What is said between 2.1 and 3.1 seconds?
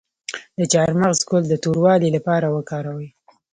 لپاره وکاروئ